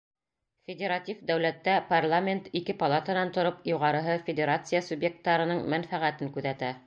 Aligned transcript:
Федератив 0.69 1.19
дәүләттә 1.31 1.75
парламент 1.91 2.49
ике 2.61 2.75
палатанан 2.81 3.33
тороп, 3.37 3.61
юғарыһы 3.73 4.17
федерация 4.31 4.83
суъекттарының 4.89 5.65
мәнфәғәтен 5.75 6.35
күҙәтә. 6.39 6.77